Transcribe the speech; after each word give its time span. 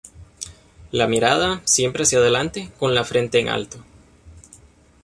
La 0.89 1.05
mirada, 1.07 1.61
siempre 1.63 2.01
hacia 2.05 2.17
adelante, 2.17 2.71
con 2.79 2.95
la 2.95 3.03
frente 3.03 3.39
en 3.39 3.49
alto. 3.49 3.77